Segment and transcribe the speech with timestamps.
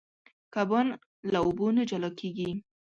[0.53, 0.87] کبان
[1.31, 2.49] له اوبو نه جلا کېږي.